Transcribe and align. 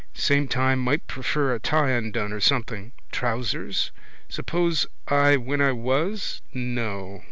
Same 0.15 0.47
time 0.47 0.79
might 0.79 1.05
prefer 1.05 1.53
a 1.53 1.59
tie 1.59 1.91
undone 1.91 2.33
or 2.33 2.39
something. 2.39 2.91
Trousers? 3.11 3.91
Suppose 4.29 4.87
I 5.07 5.37
when 5.37 5.61
I 5.61 5.73
was? 5.73 6.41
No. 6.55 7.19